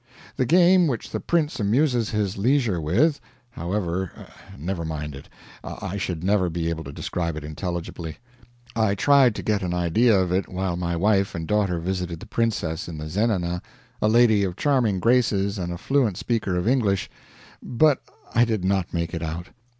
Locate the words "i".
5.63-5.97, 8.75-8.95, 18.33-18.43